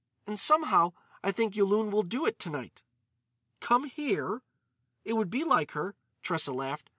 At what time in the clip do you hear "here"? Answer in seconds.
3.83-4.41